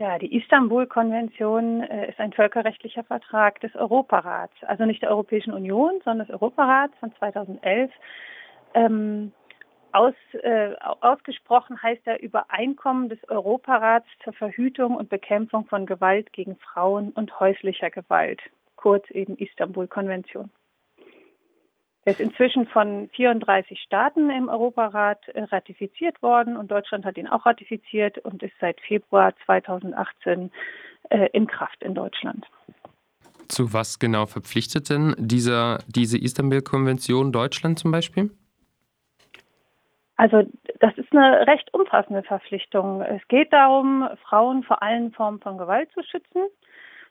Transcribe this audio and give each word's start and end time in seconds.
Ja, 0.00 0.18
die 0.18 0.34
Istanbul-Konvention 0.34 1.82
äh, 1.82 2.08
ist 2.08 2.18
ein 2.20 2.32
völkerrechtlicher 2.32 3.04
Vertrag 3.04 3.60
des 3.60 3.76
Europarats, 3.76 4.54
also 4.62 4.86
nicht 4.86 5.02
der 5.02 5.10
Europäischen 5.10 5.52
Union, 5.52 6.00
sondern 6.04 6.26
des 6.26 6.34
Europarats 6.34 6.94
von 7.00 7.14
2011. 7.16 7.90
Ähm, 8.72 9.30
aus, 9.92 10.14
äh, 10.42 10.70
ausgesprochen 11.02 11.82
heißt 11.82 12.00
er 12.06 12.22
Übereinkommen 12.22 13.10
des 13.10 13.18
Europarats 13.28 14.06
zur 14.24 14.32
Verhütung 14.32 14.96
und 14.96 15.10
Bekämpfung 15.10 15.66
von 15.66 15.84
Gewalt 15.84 16.32
gegen 16.32 16.56
Frauen 16.56 17.10
und 17.10 17.38
häuslicher 17.38 17.90
Gewalt, 17.90 18.40
kurz 18.76 19.04
eben 19.10 19.36
Istanbul-Konvention. 19.36 20.50
Er 22.04 22.12
ist 22.12 22.20
inzwischen 22.20 22.66
von 22.66 23.10
34 23.14 23.78
Staaten 23.80 24.30
im 24.30 24.48
Europarat 24.48 25.28
äh, 25.28 25.42
ratifiziert 25.42 26.22
worden 26.22 26.56
und 26.56 26.70
Deutschland 26.70 27.04
hat 27.04 27.18
ihn 27.18 27.28
auch 27.28 27.44
ratifiziert 27.44 28.18
und 28.18 28.42
ist 28.42 28.54
seit 28.60 28.80
Februar 28.80 29.34
2018 29.44 30.50
äh, 31.10 31.28
in 31.32 31.46
Kraft 31.46 31.82
in 31.82 31.94
Deutschland. 31.94 32.46
Zu 33.48 33.72
was 33.72 33.98
genau 33.98 34.26
verpflichtet 34.26 34.88
denn 34.88 35.14
dieser, 35.18 35.78
diese 35.88 36.16
Istanbul-Konvention 36.16 37.32
Deutschland 37.32 37.78
zum 37.78 37.90
Beispiel? 37.90 38.30
Also 40.16 40.42
das 40.80 40.96
ist 40.98 41.12
eine 41.12 41.46
recht 41.46 41.72
umfassende 41.72 42.22
Verpflichtung. 42.22 43.00
Es 43.02 43.26
geht 43.28 43.52
darum, 43.52 44.08
Frauen 44.28 44.62
vor 44.62 44.82
allen 44.82 45.12
Formen 45.12 45.40
von 45.40 45.58
Gewalt 45.58 45.90
zu 45.92 46.02
schützen. 46.02 46.42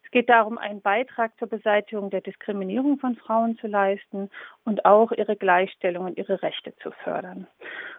Es 0.10 0.12
geht 0.12 0.30
darum, 0.30 0.58
einen 0.58 0.82
Beitrag 0.82 1.38
zur 1.38 1.48
Beseitigung 1.48 2.10
der 2.10 2.22
Diskriminierung 2.22 2.98
von 2.98 3.16
Frauen 3.16 3.60
zu 3.60 3.68
leisten 3.68 4.32
und 4.66 4.84
auch 4.84 5.12
ihre 5.12 5.36
Gleichstellung 5.36 6.06
und 6.06 6.18
ihre 6.18 6.42
Rechte 6.42 6.74
zu 6.78 6.90
fördern. 7.04 7.46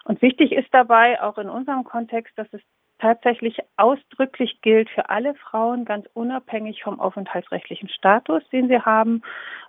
Und 0.02 0.20
wichtig 0.20 0.50
ist 0.50 0.74
dabei 0.74 1.22
auch 1.22 1.38
in 1.38 1.48
unserem 1.48 1.84
Kontext, 1.84 2.36
dass 2.36 2.48
es 2.50 2.62
tatsächlich 2.98 3.60
ausdrücklich 3.76 4.60
gilt 4.60 4.90
für 4.90 5.08
alle 5.08 5.36
Frauen, 5.36 5.84
ganz 5.84 6.04
unabhängig 6.12 6.82
vom 6.82 6.98
aufenthaltsrechtlichen 6.98 7.88
Status, 7.88 8.42
den 8.50 8.66
sie 8.66 8.80
haben, 8.80 9.22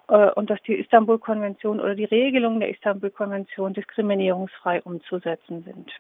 äh, 0.07 0.31
und 0.31 0.49
dass 0.49 0.61
die 0.63 0.73
Istanbul-Konvention 0.73 1.79
oder 1.79 1.93
die 1.93 2.05
Regelungen 2.05 2.59
der 2.59 2.71
Istanbul-Konvention 2.71 3.75
diskriminierungsfrei 3.75 4.81
umzusetzen 4.81 5.61
sind. 5.61 5.91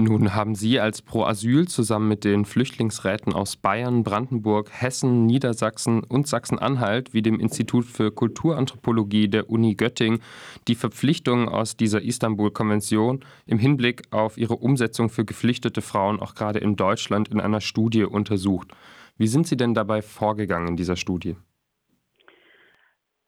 Nun 0.00 0.34
haben 0.34 0.54
Sie 0.54 0.80
als 0.80 1.02
Pro 1.02 1.24
Asyl 1.24 1.68
zusammen 1.68 2.08
mit 2.08 2.24
den 2.24 2.46
Flüchtlingsräten 2.46 3.34
aus 3.34 3.56
Bayern, 3.56 4.02
Brandenburg, 4.02 4.70
Hessen, 4.72 5.26
Niedersachsen 5.26 6.02
und 6.04 6.26
Sachsen-Anhalt 6.26 7.12
wie 7.12 7.20
dem 7.20 7.38
Institut 7.38 7.84
für 7.84 8.10
Kulturanthropologie 8.10 9.28
der 9.28 9.50
Uni 9.50 9.74
Göttingen 9.74 10.20
die 10.68 10.74
Verpflichtungen 10.74 11.50
aus 11.50 11.76
dieser 11.76 12.00
Istanbul-Konvention 12.00 13.20
im 13.44 13.58
Hinblick 13.58 14.04
auf 14.10 14.38
ihre 14.38 14.56
Umsetzung 14.56 15.10
für 15.10 15.26
geflüchtete 15.26 15.82
Frauen 15.82 16.18
auch 16.18 16.34
gerade 16.34 16.60
in 16.60 16.76
Deutschland 16.76 17.28
in 17.28 17.38
einer 17.38 17.60
Studie 17.60 18.04
untersucht. 18.04 18.68
Wie 19.18 19.26
sind 19.26 19.46
Sie 19.46 19.58
denn 19.58 19.74
dabei 19.74 20.00
vorgegangen 20.00 20.68
in 20.68 20.76
dieser 20.76 20.96
Studie? 20.96 21.36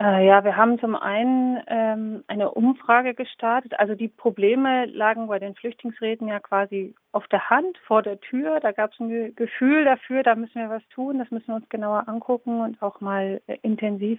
Äh, 0.03 0.27
ja, 0.27 0.43
wir 0.43 0.57
haben 0.57 0.81
zum 0.81 0.97
einen 0.97 1.63
ähm, 1.69 2.25
eine 2.27 2.51
Umfrage 2.51 3.15
gestartet. 3.15 3.79
Also 3.79 3.95
die 3.95 4.09
Probleme 4.09 4.87
lagen 4.87 5.29
bei 5.29 5.39
den 5.39 5.55
Flüchtlingsräten 5.55 6.27
ja 6.27 6.41
quasi 6.41 6.97
auf 7.13 7.29
der 7.29 7.51
Hand, 7.51 7.79
vor 7.87 8.03
der 8.03 8.19
Tür. 8.19 8.59
Da 8.59 8.73
gab 8.73 8.93
es 8.93 8.99
ein 8.99 9.33
Gefühl 9.37 9.85
dafür, 9.85 10.25
da 10.25 10.35
müssen 10.35 10.61
wir 10.61 10.71
was 10.71 10.83
tun, 10.89 11.21
das 11.21 11.31
müssen 11.31 11.47
wir 11.49 11.55
uns 11.55 11.69
genauer 11.69 12.09
angucken 12.09 12.63
und 12.63 12.83
auch 12.83 13.01
mal 13.01 13.41
äh, 13.47 13.59
intensiv 13.63 14.19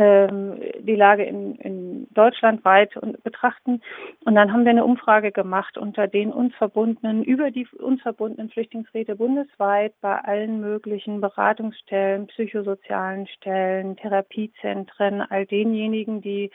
die 0.00 0.96
Lage 0.96 1.24
in, 1.24 1.56
in 1.56 2.06
Deutschland 2.14 2.64
weit 2.64 2.90
betrachten. 3.22 3.82
Und 4.24 4.34
dann 4.34 4.52
haben 4.52 4.64
wir 4.64 4.70
eine 4.70 4.84
Umfrage 4.84 5.32
gemacht 5.32 5.76
unter 5.76 6.08
den 6.08 6.32
uns 6.32 6.54
verbundenen, 6.54 7.22
über 7.22 7.50
die 7.50 7.66
uns 7.78 8.00
verbundenen 8.02 8.50
Flüchtlingsräte 8.50 9.16
bundesweit 9.16 9.92
bei 10.00 10.18
allen 10.18 10.60
möglichen 10.60 11.20
Beratungsstellen, 11.20 12.28
psychosozialen 12.28 13.26
Stellen, 13.26 13.96
Therapiezentren, 13.96 15.20
all 15.20 15.46
denjenigen, 15.46 16.20
die 16.20 16.50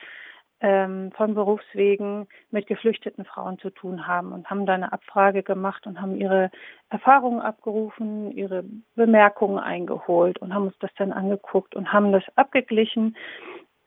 ähm, 0.62 1.12
von 1.16 1.34
Berufswegen 1.34 2.28
mit 2.52 2.68
geflüchteten 2.68 3.26
Frauen 3.26 3.60
zu 3.60 3.70
tun 3.70 4.08
haben 4.08 4.32
und 4.32 4.50
haben 4.50 4.66
da 4.66 4.74
eine 4.74 4.94
Abfrage 4.94 5.44
gemacht 5.44 5.86
und 5.86 6.02
haben 6.02 6.16
ihre 6.16 6.50
Erfahrungen 6.90 7.42
abgerufen, 7.42 8.32
ihre 8.32 8.64
Bemerkungen 8.96 9.60
eingeholt 9.60 10.40
und 10.40 10.54
haben 10.54 10.68
uns 10.68 10.78
das 10.80 10.92
dann 10.98 11.12
angeguckt 11.12 11.76
und 11.76 11.92
haben 11.92 12.12
das 12.12 12.24
abgeglichen 12.36 13.16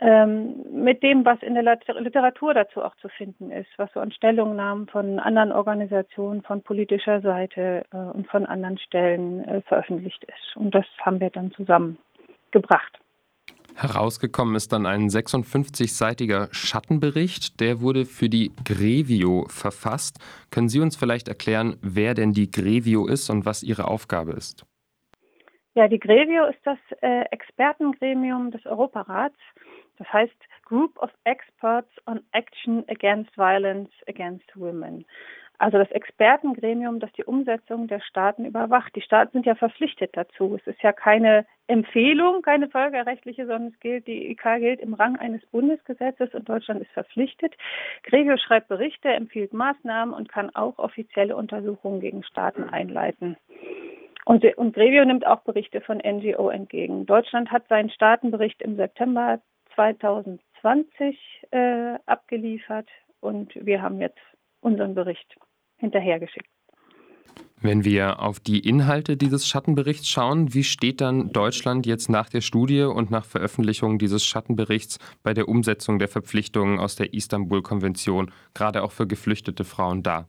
ähm, 0.00 0.65
mit 0.70 1.03
dem, 1.03 1.25
was 1.25 1.43
in 1.43 1.54
der 1.54 1.65
Literatur 1.65 2.54
dazu 2.54 2.84
auch 2.84 2.94
zu 2.97 3.09
finden 3.09 3.50
ist, 3.50 3.70
was 3.78 3.93
so 3.93 4.00
an 4.00 4.12
Stellungnahmen 4.12 4.87
von 4.87 5.19
anderen 5.19 5.50
Organisationen, 5.50 6.43
von 6.43 6.62
politischer 6.62 7.20
Seite 7.20 7.84
äh, 7.93 7.97
und 7.97 8.28
von 8.28 8.47
anderen 8.47 8.78
Stellen 8.78 9.43
äh, 9.44 9.60
veröffentlicht 9.62 10.22
ist. 10.25 10.56
Und 10.56 10.75
das 10.75 10.87
haben 11.00 11.19
wir 11.19 11.31
dann 11.31 11.50
zusammengebracht. 11.50 13.00
Herausgekommen 13.75 14.56
ist 14.56 14.73
dann 14.73 14.87
ein 14.87 15.09
56-seitiger 15.09 16.49
Schattenbericht. 16.53 17.61
Der 17.61 17.81
wurde 17.81 18.06
für 18.06 18.29
die 18.29 18.53
Grevio 18.65 19.47
verfasst. 19.49 20.19
Können 20.51 20.69
Sie 20.69 20.81
uns 20.81 20.97
vielleicht 20.97 21.29
erklären, 21.29 21.77
wer 21.81 22.15
denn 22.15 22.33
die 22.33 22.51
Grevio 22.51 23.06
ist 23.06 23.31
und 23.31 23.47
was 23.47 23.62
ihre 23.62 23.87
Aufgabe 23.87 24.33
ist? 24.33 24.67
Ja, 25.75 25.87
die 25.87 26.01
Grevio 26.01 26.47
ist 26.47 26.59
das 26.65 26.79
äh, 27.03 27.23
Expertengremium 27.31 28.51
des 28.51 28.67
Europarats. 28.67 29.39
Das 29.97 30.12
heißt 30.12 30.35
Group 30.65 30.99
of 31.00 31.11
Experts 31.25 31.91
on 32.06 32.21
Action 32.33 32.85
Against 32.89 33.37
Violence 33.37 33.91
Against 34.06 34.49
Women 34.55 35.05
also 35.58 35.76
das 35.76 35.91
Expertengremium, 35.91 37.00
das 37.00 37.12
die 37.12 37.24
Umsetzung 37.24 37.88
der 37.88 38.00
Staaten 38.00 38.44
überwacht. 38.44 38.94
Die 38.94 39.00
Staaten 39.00 39.32
sind 39.32 39.46
ja 39.46 39.56
verpflichtet 39.56 40.16
dazu. 40.16 40.54
Es 40.54 40.66
ist 40.69 40.80
ja 40.82 40.92
keine 40.92 41.46
Empfehlung, 41.66 42.42
keine 42.42 42.69
völkerrechtliche, 42.69 43.44
sondern 43.44 43.72
es 43.72 43.80
gilt, 43.80 44.06
die 44.06 44.30
IK 44.30 44.42
gilt 44.58 44.80
im 44.80 44.94
Rang 44.94 45.16
eines 45.16 45.44
Bundesgesetzes 45.46 46.32
und 46.32 46.48
Deutschland 46.48 46.80
ist 46.80 46.92
verpflichtet. 46.92 47.54
Grevio 48.04 48.36
schreibt 48.36 48.69
Berichte, 48.69 49.08
empfiehlt 49.08 49.52
Maßnahmen 49.52 50.14
und 50.14 50.28
kann 50.28 50.54
auch 50.54 50.78
offizielle 50.78 51.34
Untersuchungen 51.34 52.00
gegen 52.00 52.22
Staaten 52.22 52.62
einleiten. 52.62 53.36
Und, 54.25 54.44
und 54.56 54.75
Grevio 54.75 55.04
nimmt 55.04 55.26
auch 55.26 55.40
Berichte 55.40 55.80
von 55.80 55.98
NGO 55.98 56.50
entgegen. 56.50 57.04
Deutschland 57.04 57.50
hat 57.50 57.66
seinen 57.69 57.90
Staatenbericht 57.90 58.62
im 58.62 58.76
September 58.76 59.40
2020 59.75 61.19
äh, 61.50 61.94
abgeliefert 62.06 62.88
und 63.20 63.52
wir 63.54 63.82
haben 63.82 64.00
jetzt 64.00 64.20
unseren 64.60 64.94
Bericht 64.94 65.36
hinterhergeschickt. 65.78 66.49
Wenn 67.61 67.84
wir 67.84 68.21
auf 68.21 68.39
die 68.39 68.61
Inhalte 68.61 69.16
dieses 69.16 69.49
Schattenberichts 69.49 70.09
schauen, 70.09 70.55
wie 70.55 70.62
steht 70.62 71.00
dann 71.00 71.33
Deutschland 71.33 71.87
jetzt 71.87 72.09
nach 72.09 72.28
der 72.28 72.41
Studie 72.41 72.83
und 72.83 73.11
nach 73.11 73.25
Veröffentlichung 73.25 73.99
dieses 73.99 74.25
Schattenberichts 74.25 74.99
bei 75.25 75.34
der 75.34 75.49
Umsetzung 75.49 75.99
der 75.99 76.06
Verpflichtungen 76.06 76.78
aus 76.78 76.94
der 76.94 77.12
Istanbul-Konvention, 77.12 78.31
gerade 78.55 78.84
auch 78.84 78.93
für 78.93 79.09
geflüchtete 79.09 79.65
Frauen 79.65 80.05
da? 80.05 80.28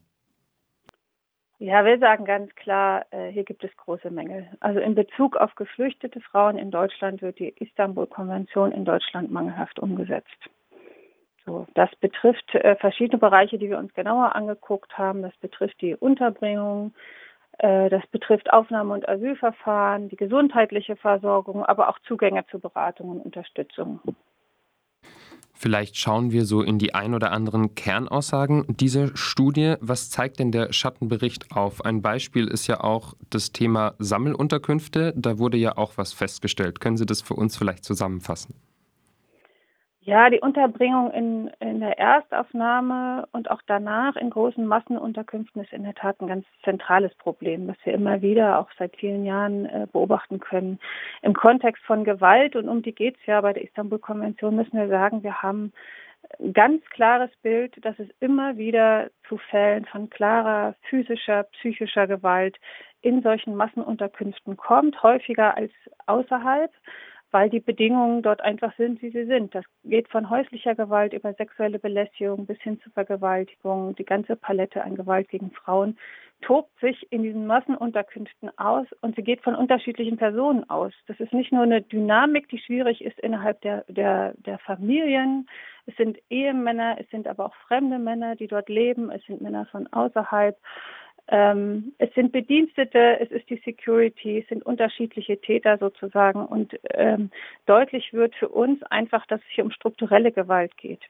Ja, 1.59 1.85
wir 1.85 1.99
sagen 1.99 2.25
ganz 2.25 2.55
klar, 2.55 3.05
äh, 3.11 3.31
hier 3.31 3.43
gibt 3.43 3.63
es 3.63 3.75
große 3.75 4.09
Mängel. 4.09 4.47
Also 4.61 4.79
in 4.79 4.95
Bezug 4.95 5.35
auf 5.35 5.53
geflüchtete 5.55 6.21
Frauen 6.21 6.57
in 6.57 6.71
Deutschland 6.71 7.21
wird 7.21 7.37
die 7.37 7.49
Istanbul-Konvention 7.49 8.71
in 8.71 8.85
Deutschland 8.85 9.29
mangelhaft 9.29 9.77
umgesetzt. 9.77 10.49
So, 11.49 11.65
das 11.73 11.89
betrifft 11.99 12.53
äh, 12.53 12.75
verschiedene 12.75 13.17
Bereiche, 13.17 13.57
die 13.57 13.71
wir 13.71 13.79
uns 13.79 13.91
genauer 13.95 14.35
angeguckt 14.35 14.95
haben. 14.99 15.23
Das 15.23 15.35
betrifft 15.37 15.81
die 15.81 15.95
Unterbringung, 15.95 16.93
äh, 17.57 17.89
das 17.89 18.05
betrifft 18.11 18.53
Aufnahme- 18.53 18.93
und 18.93 19.09
Asylverfahren, 19.09 20.09
die 20.09 20.15
gesundheitliche 20.15 20.95
Versorgung, 20.95 21.65
aber 21.65 21.89
auch 21.89 21.97
Zugänge 22.07 22.45
zu 22.51 22.59
Beratung 22.59 23.09
und 23.09 23.21
Unterstützung. 23.21 23.99
Vielleicht 25.53 25.97
schauen 25.97 26.31
wir 26.31 26.45
so 26.45 26.61
in 26.61 26.77
die 26.77 26.93
ein 26.93 27.15
oder 27.15 27.31
anderen 27.31 27.73
Kernaussagen 27.73 28.65
dieser 28.69 29.17
Studie. 29.17 29.73
Was 29.81 30.11
zeigt 30.11 30.37
denn 30.37 30.51
der 30.51 30.71
Schattenbericht 30.71 31.51
auf? 31.51 31.83
Ein 31.83 32.03
Beispiel 32.03 32.47
ist 32.47 32.67
ja 32.67 32.81
auch 32.81 33.15
das 33.31 33.53
Thema 33.53 33.95
Sammelunterkünfte. 33.97 35.15
Da 35.17 35.39
wurde 35.39 35.57
ja 35.57 35.79
auch 35.79 35.97
was 35.97 36.13
festgestellt. 36.13 36.79
Können 36.79 36.97
Sie 36.97 37.07
das 37.07 37.23
für 37.23 37.33
uns 37.33 37.57
vielleicht 37.57 37.85
zusammenfassen? 37.85 38.53
Ja, 40.01 40.29
die 40.29 40.39
Unterbringung 40.39 41.11
in, 41.11 41.51
in 41.59 41.81
der 41.81 41.99
Erstaufnahme 41.99 43.27
und 43.33 43.51
auch 43.51 43.61
danach 43.67 44.15
in 44.15 44.29
großen 44.29 44.65
Massenunterkünften 44.65 45.61
ist 45.61 45.73
in 45.73 45.83
der 45.83 45.93
Tat 45.93 46.21
ein 46.21 46.27
ganz 46.27 46.45
zentrales 46.63 47.13
Problem, 47.15 47.67
das 47.67 47.75
wir 47.83 47.93
immer 47.93 48.21
wieder 48.21 48.59
auch 48.59 48.69
seit 48.79 48.95
vielen 48.95 49.25
Jahren 49.25 49.65
äh, 49.65 49.87
beobachten 49.91 50.39
können. 50.39 50.79
Im 51.21 51.33
Kontext 51.33 51.83
von 51.83 52.05
Gewalt, 52.05 52.55
und 52.55 52.69
um 52.69 52.81
die 52.81 52.95
geht 52.95 53.17
es 53.19 53.25
ja 53.25 53.41
bei 53.41 53.51
der 53.51 53.63
Istanbul-Konvention, 53.63 54.55
müssen 54.55 54.77
wir 54.77 54.87
sagen, 54.87 55.21
wir 55.21 55.41
haben 55.41 55.73
ein 56.39 56.53
ganz 56.53 56.83
klares 56.91 57.31
Bild, 57.41 57.73
dass 57.83 57.99
es 57.99 58.07
immer 58.21 58.57
wieder 58.57 59.09
zu 59.27 59.37
Fällen 59.37 59.85
von 59.85 60.09
klarer 60.09 60.75
physischer, 60.89 61.43
psychischer 61.43 62.07
Gewalt 62.07 62.57
in 63.01 63.21
solchen 63.21 63.55
Massenunterkünften 63.55 64.55
kommt, 64.55 65.01
häufiger 65.03 65.55
als 65.57 65.71
außerhalb. 66.05 66.71
Weil 67.31 67.49
die 67.49 67.59
Bedingungen 67.59 68.21
dort 68.21 68.41
einfach 68.41 68.75
sind, 68.77 69.01
wie 69.01 69.11
sie 69.11 69.25
sind. 69.25 69.53
Das 69.53 69.65
geht 69.83 70.07
von 70.09 70.29
häuslicher 70.29 70.75
Gewalt 70.75 71.13
über 71.13 71.33
sexuelle 71.33 71.79
Belästigung 71.79 72.45
bis 72.45 72.59
hin 72.61 72.79
zu 72.81 72.89
Vergewaltigung. 72.91 73.95
Die 73.95 74.05
ganze 74.05 74.35
Palette 74.35 74.83
an 74.83 74.95
Gewalt 74.95 75.29
gegen 75.29 75.51
Frauen 75.51 75.97
tobt 76.41 76.79
sich 76.79 77.11
in 77.11 77.23
diesen 77.23 77.47
Massenunterkünften 77.47 78.57
aus 78.57 78.87
und 79.01 79.15
sie 79.15 79.23
geht 79.23 79.41
von 79.41 79.55
unterschiedlichen 79.55 80.17
Personen 80.17 80.69
aus. 80.69 80.93
Das 81.07 81.19
ist 81.19 81.33
nicht 81.33 81.51
nur 81.51 81.63
eine 81.63 81.81
Dynamik, 81.81 82.47
die 82.49 82.59
schwierig 82.59 83.03
ist 83.03 83.19
innerhalb 83.19 83.61
der, 83.61 83.83
der, 83.89 84.33
der 84.37 84.57
Familien. 84.59 85.49
Es 85.85 85.95
sind 85.97 86.17
Ehemänner, 86.29 86.97
es 86.99 87.09
sind 87.09 87.27
aber 87.27 87.47
auch 87.47 87.55
fremde 87.67 87.99
Männer, 87.99 88.35
die 88.35 88.47
dort 88.47 88.69
leben. 88.69 89.11
Es 89.11 89.23
sind 89.25 89.41
Männer 89.41 89.65
von 89.65 89.87
außerhalb. 89.87 90.57
Ähm, 91.31 91.93
es 91.99 92.11
sind 92.15 92.31
Bedienstete, 92.31 93.19
es 93.19 93.29
ist 93.29 93.47
die 93.49 93.61
Security, 93.63 94.39
es 94.39 94.47
sind 94.49 94.65
unterschiedliche 94.65 95.39
Täter 95.39 95.77
sozusagen 95.77 96.43
und 96.43 96.79
ähm, 96.91 97.29
deutlich 97.67 98.13
wird 98.13 98.35
für 98.35 98.49
uns 98.49 98.81
einfach, 98.83 99.27
dass 99.27 99.39
es 99.41 99.47
hier 99.53 99.63
um 99.63 99.71
strukturelle 99.71 100.31
Gewalt 100.31 100.75
geht. 100.77 101.01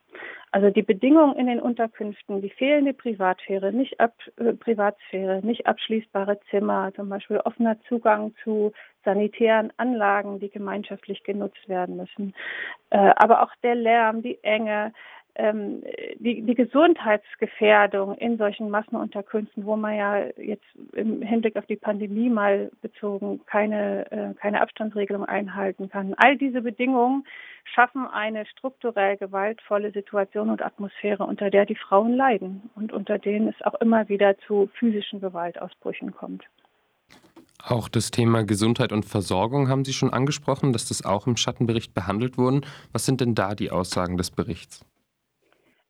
Also 0.52 0.72
die 0.72 0.82
Bedingungen 0.82 1.38
in 1.38 1.48
den 1.48 1.62
Unterkünften, 1.62 2.42
die 2.42 2.50
fehlende 2.50 2.94
Privatsphäre, 2.94 3.72
nicht 3.72 4.00
ab, 4.02 4.14
äh, 4.38 4.54
Privatsphäre, 4.54 5.40
nicht 5.42 5.68
abschließbare 5.68 6.40
Zimmer, 6.50 6.92
zum 6.96 7.08
Beispiel 7.08 7.38
offener 7.38 7.80
Zugang 7.88 8.34
zu 8.44 8.74
sanitären 9.06 9.72
Anlagen, 9.78 10.40
die 10.40 10.50
gemeinschaftlich 10.50 11.24
genutzt 11.24 11.70
werden 11.70 11.96
müssen, 11.96 12.34
äh, 12.90 12.98
aber 13.16 13.42
auch 13.44 13.56
der 13.64 13.76
Lärm, 13.76 14.22
die 14.22 14.44
Enge, 14.44 14.92
ähm, 15.40 15.82
die, 16.20 16.42
die 16.42 16.54
Gesundheitsgefährdung 16.54 18.16
in 18.16 18.38
solchen 18.38 18.70
Massenunterkünften, 18.70 19.66
wo 19.66 19.78
man 19.78 19.96
ja 19.96 20.26
jetzt 20.38 20.66
im 20.94 21.22
Hinblick 21.22 21.56
auf 21.56 21.66
die 21.66 21.78
Pandemie 21.78 22.30
mal 22.30 22.70
bezogen 22.82 23.40
keine, 23.46 24.12
äh, 24.12 24.34
keine 24.36 24.62
Abstandsregelung 24.62 25.24
einhalten 25.24 25.90
kann. 25.90 26.14
All 26.18 26.38
diese 26.38 26.62
Bedingungen 26.62 27.26
schaffen 27.64 28.06
eine 28.06 28.46
strukturell 28.48 29.16
gewaltvolle 29.16 29.92
Situation 29.92 30.50
und 30.50 30.62
Atmosphäre, 30.62 31.24
unter 31.24 31.50
der 31.50 31.66
die 31.66 31.76
Frauen 31.76 32.16
leiden 32.16 32.70
und 32.76 32.92
unter 32.92 33.18
denen 33.18 33.48
es 33.48 33.62
auch 33.66 33.80
immer 33.80 34.10
wieder 34.10 34.38
zu 34.40 34.70
physischen 34.78 35.22
Gewaltausbrüchen 35.22 36.12
kommt. 36.12 36.44
Auch 37.64 37.88
das 37.88 38.12
Thema 38.12 38.44
Gesundheit 38.44 38.92
und 38.92 39.06
Versorgung 39.06 39.70
haben 39.70 39.86
Sie 39.86 39.94
schon 39.94 40.14
angesprochen, 40.14 40.74
dass 40.74 40.88
das 40.88 41.06
auch 41.06 41.28
im 41.28 41.38
Schattenbericht 41.38 41.94
behandelt 41.94 42.38
wurde. 42.38 42.62
Was 42.92 43.06
sind 43.06 43.22
denn 43.22 43.36
da 43.36 43.56
die 43.56 43.72
Aussagen 43.72 44.18
des 44.18 44.32
Berichts? 44.32 44.86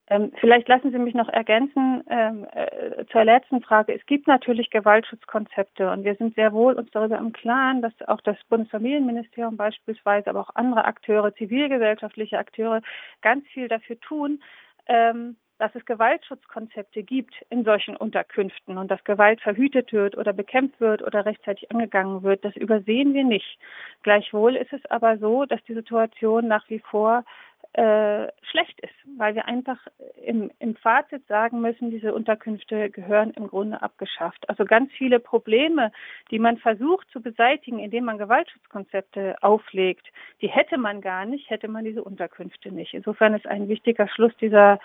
Ähm, 0.09 0.31
vielleicht 0.39 0.67
lassen 0.67 0.91
Sie 0.91 0.97
mich 0.97 1.13
noch 1.13 1.29
ergänzen 1.29 2.03
ähm, 2.09 2.47
äh, 2.51 3.05
zur 3.11 3.23
letzten 3.23 3.61
Frage. 3.61 3.93
Es 3.93 4.05
gibt 4.07 4.27
natürlich 4.27 4.71
Gewaltschutzkonzepte 4.71 5.91
und 5.91 6.03
wir 6.03 6.15
sind 6.15 6.33
sehr 6.35 6.51
wohl 6.51 6.73
uns 6.73 6.89
darüber 6.91 7.19
im 7.19 7.31
Klaren, 7.31 7.83
dass 7.83 7.93
auch 8.07 8.21
das 8.21 8.37
Bundesfamilienministerium 8.49 9.55
beispielsweise, 9.55 10.29
aber 10.29 10.41
auch 10.41 10.55
andere 10.55 10.85
Akteure, 10.85 11.33
zivilgesellschaftliche 11.35 12.39
Akteure 12.39 12.81
ganz 13.21 13.45
viel 13.49 13.67
dafür 13.67 13.99
tun, 13.99 14.41
ähm, 14.87 15.35
dass 15.59 15.75
es 15.75 15.85
Gewaltschutzkonzepte 15.85 17.03
gibt 17.03 17.35
in 17.49 17.63
solchen 17.63 17.95
Unterkünften 17.95 18.77
und 18.77 18.89
dass 18.89 19.03
Gewalt 19.03 19.41
verhütet 19.41 19.91
wird 19.91 20.17
oder 20.17 20.33
bekämpft 20.33 20.79
wird 20.79 21.03
oder 21.03 21.25
rechtzeitig 21.25 21.69
angegangen 21.69 22.23
wird, 22.23 22.43
das 22.45 22.55
übersehen 22.55 23.13
wir 23.13 23.25
nicht. 23.25 23.59
Gleichwohl 24.01 24.55
ist 24.55 24.71
es 24.73 24.83
aber 24.89 25.17
so, 25.17 25.45
dass 25.45 25.61
die 25.65 25.73
Situation 25.73 26.47
nach 26.47 26.67
wie 26.69 26.79
vor 26.79 27.25
äh, 27.73 28.27
schlecht 28.41 28.79
ist, 28.81 28.93
weil 29.17 29.35
wir 29.35 29.45
einfach 29.45 29.77
im, 30.25 30.49
im 30.59 30.75
Fazit 30.75 31.25
sagen 31.27 31.61
müssen, 31.61 31.91
diese 31.91 32.13
Unterkünfte 32.13 32.89
gehören 32.89 33.31
im 33.31 33.47
Grunde 33.47 33.81
abgeschafft. 33.81 34.49
Also 34.49 34.65
ganz 34.65 34.91
viele 34.93 35.19
Probleme, 35.19 35.91
die 36.31 36.39
man 36.39 36.57
versucht 36.57 37.07
zu 37.11 37.21
beseitigen, 37.21 37.79
indem 37.79 38.05
man 38.05 38.17
Gewaltschutzkonzepte 38.17 39.35
auflegt, 39.41 40.07
die 40.41 40.49
hätte 40.49 40.77
man 40.77 40.99
gar 41.01 41.25
nicht, 41.25 41.49
hätte 41.49 41.67
man 41.67 41.85
diese 41.85 42.03
Unterkünfte 42.03 42.71
nicht. 42.71 42.93
Insofern 42.95 43.35
ist 43.35 43.45
ein 43.45 43.67
wichtiger 43.67 44.07
Schluss 44.07 44.35
dieser 44.37 44.79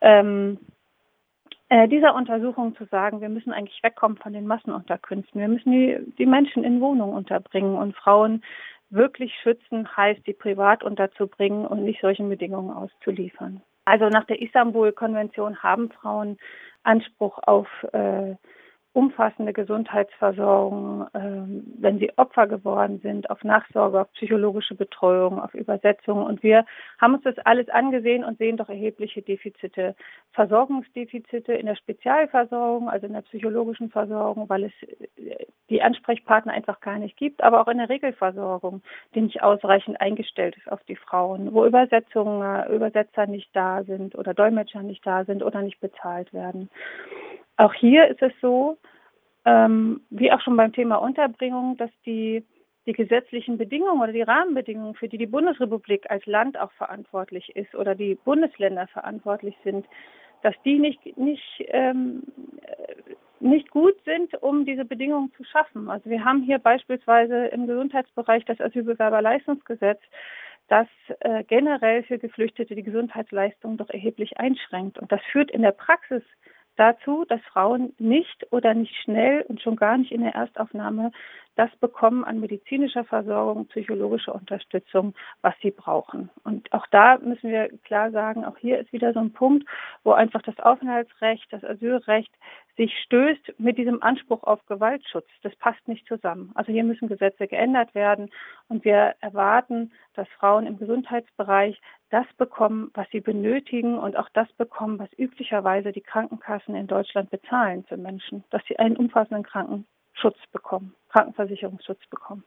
ähm, 0.00 0.58
äh, 1.72 1.88
dieser 1.88 2.14
Untersuchung 2.14 2.76
zu 2.76 2.84
sagen, 2.84 3.22
wir 3.22 3.30
müssen 3.30 3.50
eigentlich 3.50 3.82
wegkommen 3.82 4.18
von 4.18 4.34
den 4.34 4.46
Massenunterkünften. 4.46 5.40
Wir 5.40 5.48
müssen 5.48 5.72
die, 5.72 5.98
die 6.18 6.26
Menschen 6.26 6.64
in 6.64 6.82
Wohnungen 6.82 7.14
unterbringen 7.14 7.76
und 7.76 7.96
Frauen 7.96 8.42
wirklich 8.92 9.32
schützen 9.42 9.96
heißt, 9.96 10.26
die 10.26 10.34
privat 10.34 10.84
unterzubringen 10.84 11.66
und 11.66 11.82
nicht 11.82 12.00
solchen 12.00 12.28
Bedingungen 12.28 12.70
auszuliefern. 12.70 13.62
Also 13.84 14.08
nach 14.08 14.24
der 14.26 14.40
Istanbul-Konvention 14.40 15.62
haben 15.62 15.90
Frauen 15.90 16.38
Anspruch 16.84 17.38
auf 17.42 17.66
äh, 17.92 18.34
umfassende 18.94 19.54
Gesundheitsversorgung, 19.54 21.06
ähm, 21.14 21.64
wenn 21.78 21.98
sie 21.98 22.12
Opfer 22.18 22.46
geworden 22.46 23.00
sind, 23.02 23.30
auf 23.30 23.42
Nachsorge, 23.42 24.00
auf 24.00 24.12
psychologische 24.12 24.74
Betreuung, 24.74 25.40
auf 25.40 25.54
Übersetzung. 25.54 26.22
Und 26.22 26.42
wir 26.42 26.66
haben 27.00 27.14
uns 27.14 27.24
das 27.24 27.38
alles 27.38 27.68
angesehen 27.70 28.22
und 28.22 28.36
sehen 28.38 28.58
doch 28.58 28.68
erhebliche 28.68 29.22
Defizite. 29.22 29.94
Versorgungsdefizite 30.32 31.54
in 31.54 31.66
der 31.66 31.76
Spezialversorgung, 31.76 32.90
also 32.90 33.06
in 33.06 33.14
der 33.14 33.22
psychologischen 33.22 33.90
Versorgung, 33.90 34.48
weil 34.48 34.64
es 34.64 34.72
äh, 35.16 35.46
die 35.70 35.82
Ansprechpartner 35.82 36.52
einfach 36.52 36.80
gar 36.80 36.98
nicht 36.98 37.16
gibt, 37.16 37.42
aber 37.42 37.62
auch 37.62 37.68
in 37.68 37.78
der 37.78 37.88
Regelversorgung, 37.88 38.82
die 39.14 39.22
nicht 39.22 39.42
ausreichend 39.42 40.00
eingestellt 40.02 40.54
ist 40.58 40.70
auf 40.70 40.82
die 40.84 40.96
Frauen, 40.96 41.54
wo 41.54 41.64
Übersetzungen, 41.64 42.42
äh, 42.42 42.74
Übersetzer 42.74 43.26
nicht 43.26 43.48
da 43.54 43.84
sind 43.84 44.14
oder 44.14 44.34
Dolmetscher 44.34 44.82
nicht 44.82 45.06
da 45.06 45.24
sind 45.24 45.42
oder 45.42 45.62
nicht 45.62 45.80
bezahlt 45.80 46.34
werden. 46.34 46.68
Auch 47.56 47.74
hier 47.74 48.08
ist 48.08 48.22
es 48.22 48.32
so, 48.40 48.78
ähm, 49.44 50.00
wie 50.10 50.32
auch 50.32 50.40
schon 50.40 50.56
beim 50.56 50.72
Thema 50.72 50.96
Unterbringung, 50.96 51.76
dass 51.76 51.90
die, 52.06 52.44
die 52.86 52.92
gesetzlichen 52.92 53.58
Bedingungen 53.58 54.00
oder 54.00 54.12
die 54.12 54.22
Rahmenbedingungen, 54.22 54.94
für 54.94 55.08
die 55.08 55.18
die 55.18 55.26
Bundesrepublik 55.26 56.10
als 56.10 56.24
Land 56.26 56.58
auch 56.58 56.72
verantwortlich 56.72 57.54
ist 57.56 57.74
oder 57.74 57.94
die 57.94 58.14
Bundesländer 58.14 58.86
verantwortlich 58.88 59.56
sind, 59.64 59.86
dass 60.42 60.54
die 60.64 60.78
nicht, 60.78 61.16
nicht, 61.16 61.64
ähm, 61.68 62.24
nicht 63.40 63.70
gut 63.70 63.94
sind, 64.04 64.34
um 64.42 64.64
diese 64.64 64.84
Bedingungen 64.84 65.32
zu 65.36 65.44
schaffen. 65.44 65.88
Also 65.88 66.10
wir 66.10 66.24
haben 66.24 66.42
hier 66.42 66.58
beispielsweise 66.58 67.46
im 67.46 67.66
Gesundheitsbereich 67.66 68.44
das 68.44 68.60
Asylbewerberleistungsgesetz, 68.60 70.00
das 70.68 70.86
äh, 71.20 71.44
generell 71.44 72.02
für 72.04 72.18
Geflüchtete 72.18 72.74
die 72.74 72.82
Gesundheitsleistung 72.82 73.76
doch 73.76 73.90
erheblich 73.90 74.38
einschränkt. 74.38 74.98
Und 74.98 75.10
das 75.12 75.20
führt 75.30 75.50
in 75.50 75.62
der 75.62 75.72
Praxis 75.72 76.22
dazu, 76.76 77.24
dass 77.28 77.40
Frauen 77.52 77.94
nicht 77.98 78.46
oder 78.50 78.74
nicht 78.74 78.94
schnell 79.02 79.42
und 79.48 79.60
schon 79.60 79.76
gar 79.76 79.96
nicht 79.98 80.12
in 80.12 80.22
der 80.22 80.34
Erstaufnahme 80.34 81.12
das 81.56 81.70
bekommen 81.76 82.24
an 82.24 82.40
medizinischer 82.40 83.04
Versorgung, 83.04 83.66
psychologischer 83.66 84.34
Unterstützung, 84.34 85.14
was 85.42 85.54
sie 85.60 85.70
brauchen. 85.70 86.30
Und 86.44 86.72
auch 86.72 86.86
da 86.90 87.18
müssen 87.18 87.50
wir 87.50 87.68
klar 87.84 88.10
sagen, 88.10 88.44
auch 88.44 88.56
hier 88.56 88.78
ist 88.78 88.92
wieder 88.92 89.12
so 89.12 89.20
ein 89.20 89.32
Punkt, 89.32 89.68
wo 90.02 90.12
einfach 90.12 90.42
das 90.42 90.58
Aufenthaltsrecht, 90.58 91.46
das 91.50 91.62
Asylrecht 91.62 92.32
sich 92.76 92.92
stößt 93.04 93.54
mit 93.58 93.76
diesem 93.76 94.02
Anspruch 94.02 94.42
auf 94.44 94.64
Gewaltschutz. 94.66 95.26
Das 95.42 95.54
passt 95.56 95.86
nicht 95.86 96.06
zusammen. 96.06 96.52
Also 96.54 96.72
hier 96.72 96.84
müssen 96.84 97.08
Gesetze 97.08 97.46
geändert 97.46 97.94
werden 97.94 98.30
und 98.68 98.84
wir 98.84 99.14
erwarten, 99.20 99.92
dass 100.14 100.28
Frauen 100.38 100.66
im 100.66 100.78
Gesundheitsbereich 100.78 101.80
das 102.10 102.26
bekommen, 102.38 102.90
was 102.94 103.08
sie 103.10 103.20
benötigen 103.20 103.98
und 103.98 104.16
auch 104.16 104.28
das 104.32 104.50
bekommen, 104.54 104.98
was 104.98 105.10
üblicherweise 105.18 105.92
die 105.92 106.00
Krankenkassen 106.00 106.74
in 106.74 106.86
Deutschland 106.86 107.30
bezahlen 107.30 107.84
für 107.84 107.96
Menschen, 107.96 108.44
dass 108.50 108.62
sie 108.66 108.78
einen 108.78 108.96
umfassenden 108.96 109.44
Krankenschutz 109.44 110.38
bekommen, 110.50 110.94
Krankenversicherungsschutz 111.10 112.06
bekommen. 112.08 112.44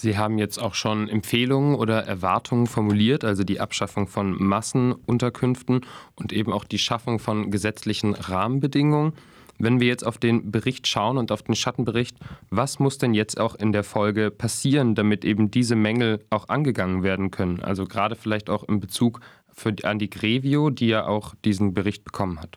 Sie 0.00 0.16
haben 0.16 0.38
jetzt 0.38 0.56
auch 0.56 0.72
schon 0.72 1.10
Empfehlungen 1.10 1.74
oder 1.74 2.06
Erwartungen 2.06 2.66
formuliert, 2.66 3.22
also 3.22 3.44
die 3.44 3.60
Abschaffung 3.60 4.06
von 4.06 4.42
Massenunterkünften 4.42 5.82
und 6.16 6.32
eben 6.32 6.54
auch 6.54 6.64
die 6.64 6.78
Schaffung 6.78 7.18
von 7.18 7.50
gesetzlichen 7.50 8.14
Rahmenbedingungen. 8.14 9.12
Wenn 9.58 9.78
wir 9.78 9.88
jetzt 9.88 10.06
auf 10.06 10.16
den 10.16 10.50
Bericht 10.50 10.86
schauen 10.86 11.18
und 11.18 11.30
auf 11.30 11.42
den 11.42 11.54
Schattenbericht, 11.54 12.16
was 12.48 12.78
muss 12.78 12.96
denn 12.96 13.12
jetzt 13.12 13.38
auch 13.38 13.54
in 13.54 13.72
der 13.72 13.84
Folge 13.84 14.30
passieren, 14.30 14.94
damit 14.94 15.22
eben 15.22 15.50
diese 15.50 15.76
Mängel 15.76 16.24
auch 16.30 16.48
angegangen 16.48 17.02
werden 17.02 17.30
können? 17.30 17.60
Also 17.60 17.84
gerade 17.84 18.16
vielleicht 18.16 18.48
auch 18.48 18.64
in 18.64 18.80
Bezug 18.80 19.20
für, 19.52 19.74
an 19.82 19.98
die 19.98 20.08
Grevio, 20.08 20.70
die 20.70 20.86
ja 20.88 21.06
auch 21.06 21.34
diesen 21.44 21.74
Bericht 21.74 22.04
bekommen 22.04 22.40
hat. 22.40 22.56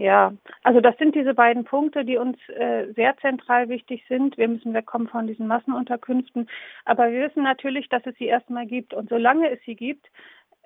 Ja, 0.00 0.32
also 0.62 0.80
das 0.80 0.96
sind 0.96 1.14
diese 1.14 1.34
beiden 1.34 1.64
Punkte, 1.64 2.06
die 2.06 2.16
uns 2.16 2.38
äh, 2.48 2.90
sehr 2.94 3.18
zentral 3.18 3.68
wichtig 3.68 4.02
sind. 4.08 4.38
Wir 4.38 4.48
müssen 4.48 4.72
wegkommen 4.72 5.08
von 5.08 5.26
diesen 5.26 5.46
Massenunterkünften. 5.46 6.48
Aber 6.86 7.12
wir 7.12 7.28
wissen 7.28 7.42
natürlich, 7.42 7.86
dass 7.90 8.06
es 8.06 8.16
sie 8.16 8.24
erstmal 8.24 8.64
gibt. 8.64 8.94
Und 8.94 9.10
solange 9.10 9.50
es 9.50 9.60
sie 9.66 9.76
gibt, 9.76 10.06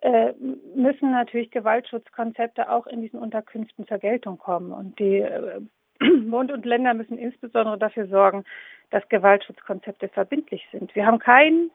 äh, 0.02 0.34
müssen 0.76 1.10
natürlich 1.10 1.50
Gewaltschutzkonzepte 1.50 2.70
auch 2.70 2.86
in 2.86 3.02
diesen 3.02 3.18
Unterkünften 3.18 3.88
zur 3.88 3.98
Geltung 3.98 4.38
kommen. 4.38 4.70
Und 4.70 5.00
die 5.00 5.18
äh, 5.18 5.60
Bund 5.98 6.52
und 6.52 6.64
Länder 6.64 6.94
müssen 6.94 7.18
insbesondere 7.18 7.76
dafür 7.76 8.06
sorgen, 8.06 8.44
dass 8.90 9.08
Gewaltschutzkonzepte 9.08 10.10
verbindlich 10.10 10.64
sind. 10.70 10.94
Wir 10.94 11.06
haben 11.06 11.18
kein, 11.18 11.72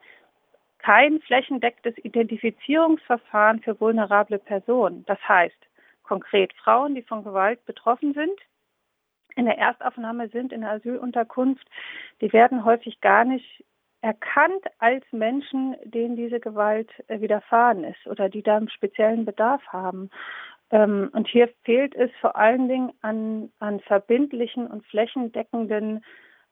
kein 0.78 1.20
flächendecktes 1.20 1.94
Identifizierungsverfahren 1.98 3.60
für 3.60 3.78
vulnerable 3.78 4.38
Personen. 4.38 5.04
Das 5.06 5.18
heißt, 5.28 5.69
konkret 6.10 6.52
Frauen, 6.54 6.96
die 6.96 7.02
von 7.02 7.22
Gewalt 7.22 7.64
betroffen 7.66 8.14
sind, 8.14 8.36
in 9.36 9.44
der 9.44 9.58
Erstaufnahme 9.58 10.28
sind, 10.28 10.52
in 10.52 10.62
der 10.62 10.72
Asylunterkunft, 10.72 11.64
die 12.20 12.32
werden 12.32 12.64
häufig 12.64 13.00
gar 13.00 13.24
nicht 13.24 13.64
erkannt 14.00 14.64
als 14.78 15.04
Menschen, 15.12 15.76
denen 15.84 16.16
diese 16.16 16.40
Gewalt 16.40 16.90
äh, 17.06 17.20
widerfahren 17.20 17.84
ist 17.84 18.08
oder 18.08 18.28
die 18.28 18.42
da 18.42 18.56
einen 18.56 18.70
speziellen 18.70 19.24
Bedarf 19.24 19.64
haben. 19.68 20.10
Ähm, 20.72 21.10
und 21.12 21.28
hier 21.28 21.48
fehlt 21.62 21.94
es 21.94 22.10
vor 22.20 22.34
allen 22.34 22.66
Dingen 22.66 22.90
an, 23.02 23.52
an 23.60 23.78
verbindlichen 23.78 24.66
und 24.66 24.84
flächendeckenden 24.86 26.04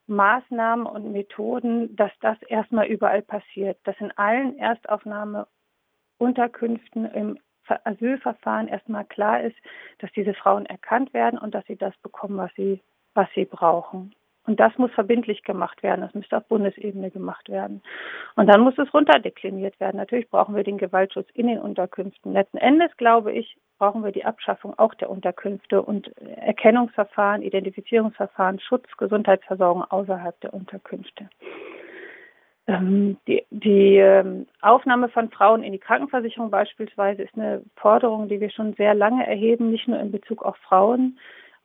Maßnahmen 0.07 0.87
und 0.87 1.11
Methoden, 1.11 1.97
dass 1.97 2.13
das 2.21 2.41
erstmal 2.43 2.87
überall 2.87 3.23
passiert, 3.23 3.77
dass 3.83 3.97
in 3.99 4.17
allen 4.17 4.57
Erstaufnahmeunterkünften 4.57 7.07
im 7.07 7.41
Asylverfahren 7.71 8.69
erstmal 8.69 9.05
klar 9.05 9.43
ist, 9.43 9.57
dass 9.99 10.11
diese 10.13 10.35
Frauen 10.35 10.67
erkannt 10.67 11.13
werden 11.15 11.39
und 11.39 11.55
dass 11.55 11.65
sie 11.67 11.77
das 11.77 11.97
bekommen, 11.99 12.37
was 12.37 12.51
sie, 12.55 12.81
was 13.15 13.29
sie 13.35 13.45
brauchen. 13.45 14.15
Und 14.49 14.59
das 14.61 14.73
muss 14.79 14.91
verbindlich 14.93 15.43
gemacht 15.43 15.83
werden. 15.83 16.01
Das 16.01 16.15
müsste 16.15 16.39
auf 16.39 16.49
Bundesebene 16.49 17.11
gemacht 17.11 17.51
werden. 17.51 17.83
Und 18.35 18.47
dann 18.47 18.63
muss 18.63 18.79
es 18.79 18.93
runterdekliniert 18.95 19.79
werden. 19.79 19.99
Natürlich 19.99 20.31
brauchen 20.31 20.57
wir 20.57 20.65
den 20.65 20.79
Gewaltschutz 20.79 21.29
in 21.35 21.49
den 21.49 21.59
Unterkünften. 21.59 22.33
Letzten 22.33 22.57
Endes, 22.57 22.97
glaube 22.97 23.33
ich, 23.33 23.59
brauchen 23.79 24.03
wir 24.03 24.11
die 24.11 24.25
Abschaffung 24.25 24.73
auch 24.79 24.95
der 24.95 25.11
Unterkünfte 25.11 25.83
und 25.83 26.17
Erkennungsverfahren, 26.17 27.43
Identifizierungsverfahren, 27.43 28.59
Schutz, 28.59 28.87
Gesundheitsversorgung 28.97 29.85
außerhalb 29.85 30.41
der 30.41 30.55
Unterkünfte. 30.55 31.29
Ähm, 32.69 33.17
die, 33.27 33.45
die 33.51 33.97
ähm, 33.97 34.47
Aufnahme 34.61 35.09
von 35.09 35.31
Frauen 35.31 35.63
in 35.63 35.73
die 35.73 35.79
Krankenversicherung 35.79 36.51
beispielsweise 36.51 37.23
ist 37.23 37.35
eine 37.35 37.63
Forderung, 37.77 38.29
die 38.29 38.41
wir 38.41 38.51
schon 38.51 38.75
sehr 38.75 38.95
lange 38.95 39.27
erheben, 39.27 39.71
nicht 39.71 39.89
nur 39.89 39.99
in 39.99 40.13
Bezug 40.13 40.43
auf 40.43 40.57
Frauen, 40.59 41.19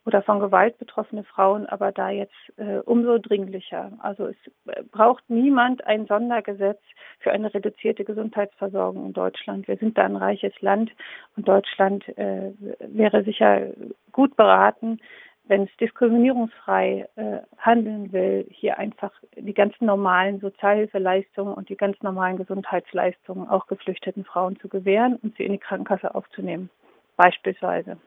oder 0.05 0.21
von 0.21 0.39
Gewalt 0.39 0.77
betroffene 0.79 1.23
Frauen, 1.23 1.65
aber 1.65 1.91
da 1.91 2.09
jetzt 2.09 2.33
äh, 2.57 2.79
umso 2.79 3.17
dringlicher. 3.19 3.91
Also 3.99 4.27
es 4.27 4.35
äh, 4.67 4.83
braucht 4.91 5.23
niemand 5.29 5.85
ein 5.85 6.07
Sondergesetz 6.07 6.79
für 7.19 7.31
eine 7.31 7.53
reduzierte 7.53 8.03
Gesundheitsversorgung 8.03 9.05
in 9.05 9.13
Deutschland. 9.13 9.67
Wir 9.67 9.77
sind 9.77 9.97
da 9.97 10.03
ein 10.03 10.17
reiches 10.17 10.53
Land 10.61 10.91
und 11.37 11.47
Deutschland 11.47 12.05
äh, 12.17 12.51
wäre 12.79 13.23
sicher 13.23 13.67
gut 14.11 14.35
beraten, 14.35 14.99
wenn 15.45 15.63
es 15.63 15.77
diskriminierungsfrei 15.77 17.07
äh, 17.15 17.39
handeln 17.57 18.13
will, 18.13 18.47
hier 18.49 18.77
einfach 18.77 19.11
die 19.35 19.53
ganz 19.53 19.73
normalen 19.81 20.39
Sozialhilfeleistungen 20.39 21.53
und 21.53 21.69
die 21.69 21.75
ganz 21.75 22.01
normalen 22.01 22.37
Gesundheitsleistungen 22.37 23.49
auch 23.49 23.67
geflüchteten 23.67 24.23
Frauen 24.23 24.57
zu 24.59 24.69
gewähren 24.69 25.17
und 25.21 25.35
sie 25.35 25.43
in 25.43 25.51
die 25.51 25.57
Krankenkasse 25.57 26.15
aufzunehmen, 26.15 26.69
beispielsweise. 27.17 27.97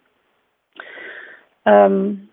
Ähm, 1.67 2.31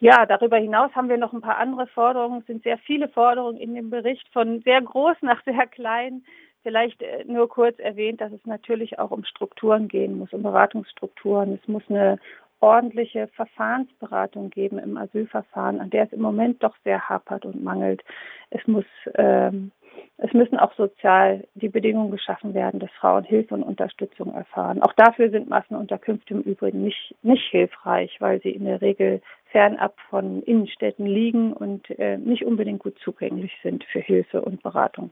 ja, 0.00 0.26
darüber 0.26 0.56
hinaus 0.56 0.90
haben 0.96 1.10
wir 1.10 1.18
noch 1.18 1.32
ein 1.32 1.42
paar 1.42 1.58
andere 1.58 1.86
Forderungen. 1.86 2.40
Es 2.40 2.46
sind 2.46 2.62
sehr 2.62 2.78
viele 2.78 3.08
Forderungen 3.08 3.58
in 3.58 3.74
dem 3.74 3.90
Bericht, 3.90 4.26
von 4.32 4.62
sehr 4.62 4.80
groß 4.80 5.18
nach 5.20 5.44
sehr 5.44 5.66
klein. 5.66 6.24
Vielleicht 6.62 7.02
äh, 7.02 7.24
nur 7.26 7.48
kurz 7.48 7.78
erwähnt, 7.78 8.20
dass 8.20 8.32
es 8.32 8.44
natürlich 8.46 8.98
auch 8.98 9.10
um 9.12 9.24
Strukturen 9.24 9.88
gehen 9.88 10.18
muss, 10.18 10.32
um 10.32 10.42
Beratungsstrukturen. 10.42 11.58
Es 11.62 11.68
muss 11.68 11.82
eine 11.88 12.18
ordentliche 12.60 13.28
Verfahrensberatung 13.28 14.50
geben 14.50 14.78
im 14.78 14.96
Asylverfahren, 14.96 15.80
an 15.80 15.90
der 15.90 16.04
es 16.04 16.12
im 16.12 16.22
Moment 16.22 16.62
doch 16.62 16.76
sehr 16.84 17.08
hapert 17.08 17.44
und 17.44 17.62
mangelt. 17.62 18.02
Es 18.50 18.66
muss 18.66 18.84
ähm, 19.14 19.72
es 20.18 20.32
müssen 20.34 20.58
auch 20.58 20.74
sozial 20.74 21.46
die 21.54 21.68
Bedingungen 21.68 22.10
geschaffen 22.10 22.52
werden, 22.52 22.78
dass 22.78 22.90
Frauen 22.92 23.24
Hilfe 23.24 23.54
und 23.54 23.62
Unterstützung 23.62 24.34
erfahren. 24.34 24.82
Auch 24.82 24.92
dafür 24.92 25.30
sind 25.30 25.48
Massenunterkünfte 25.48 26.34
im 26.34 26.42
Übrigen 26.42 26.84
nicht, 26.84 27.14
nicht 27.22 27.48
hilfreich, 27.50 28.16
weil 28.20 28.40
sie 28.42 28.50
in 28.50 28.64
der 28.64 28.82
Regel 28.82 29.22
fernab 29.46 29.98
von 30.10 30.42
Innenstädten 30.42 31.06
liegen 31.06 31.52
und 31.52 31.88
äh, 31.98 32.18
nicht 32.18 32.44
unbedingt 32.44 32.80
gut 32.80 32.98
zugänglich 33.02 33.52
sind 33.62 33.84
für 33.84 34.00
Hilfe 34.00 34.42
und 34.42 34.62
Beratung. 34.62 35.10